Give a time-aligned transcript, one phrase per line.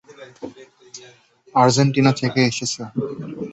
[1.55, 2.81] Argentina থেকে এসেছে!